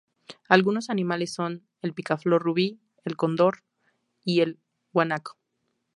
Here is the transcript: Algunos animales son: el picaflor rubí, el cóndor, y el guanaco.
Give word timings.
Algunos 0.49 0.89
animales 0.89 1.31
son: 1.31 1.67
el 1.83 1.93
picaflor 1.93 2.41
rubí, 2.41 2.79
el 3.05 3.15
cóndor, 3.15 3.59
y 4.25 4.41
el 4.41 4.57
guanaco. 4.91 5.37